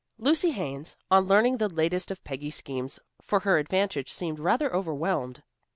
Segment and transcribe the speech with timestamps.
[0.17, 5.43] Lucy Haines, on learning the latest of Peggy's schemes for her advantage seemed rather overwhelmed.